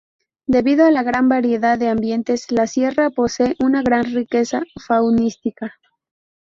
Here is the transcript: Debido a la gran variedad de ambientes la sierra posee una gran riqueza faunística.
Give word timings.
Debido 0.47 0.87
a 0.87 0.89
la 0.89 1.03
gran 1.03 1.29
variedad 1.29 1.77
de 1.77 1.87
ambientes 1.87 2.51
la 2.51 2.65
sierra 2.65 3.11
posee 3.11 3.55
una 3.59 3.83
gran 3.83 4.05
riqueza 4.05 4.63
faunística. 4.87 5.75